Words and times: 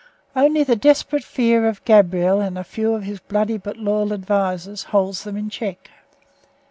Only 0.35 0.63
the 0.63 0.75
desperate 0.75 1.23
fear 1.23 1.67
of 1.67 1.85
Gabriel 1.85 2.39
and 2.41 2.57
a 2.57 2.63
few 2.63 2.95
of 2.95 3.03
his 3.03 3.19
bloody 3.19 3.59
but 3.59 3.77
loyal 3.77 4.13
advisers 4.13 4.85
holds 4.85 5.25
them 5.25 5.37
in 5.37 5.47
check. 5.51 5.91